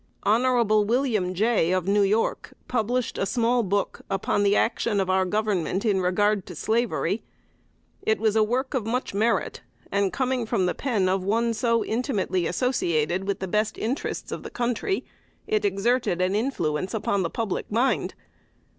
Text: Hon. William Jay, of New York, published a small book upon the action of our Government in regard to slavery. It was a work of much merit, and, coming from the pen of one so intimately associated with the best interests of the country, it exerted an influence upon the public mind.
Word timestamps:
Hon. 0.23 0.67
William 0.87 1.35
Jay, 1.35 1.71
of 1.71 1.87
New 1.87 2.01
York, 2.01 2.53
published 2.67 3.19
a 3.19 3.25
small 3.27 3.61
book 3.61 4.01
upon 4.09 4.41
the 4.41 4.55
action 4.55 4.99
of 4.99 5.11
our 5.11 5.25
Government 5.25 5.85
in 5.85 6.01
regard 6.01 6.47
to 6.47 6.55
slavery. 6.55 7.21
It 8.01 8.19
was 8.19 8.35
a 8.35 8.41
work 8.43 8.73
of 8.73 8.87
much 8.87 9.13
merit, 9.13 9.61
and, 9.91 10.11
coming 10.11 10.47
from 10.47 10.65
the 10.65 10.73
pen 10.73 11.07
of 11.07 11.23
one 11.23 11.53
so 11.53 11.85
intimately 11.85 12.47
associated 12.47 13.25
with 13.25 13.37
the 13.41 13.47
best 13.47 13.77
interests 13.77 14.31
of 14.31 14.41
the 14.41 14.49
country, 14.49 15.05
it 15.45 15.65
exerted 15.65 16.19
an 16.19 16.33
influence 16.33 16.95
upon 16.95 17.21
the 17.21 17.29
public 17.29 17.71
mind. 17.71 18.15